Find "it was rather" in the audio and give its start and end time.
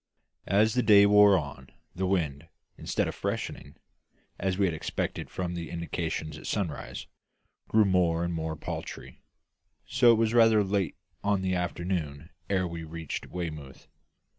10.13-10.63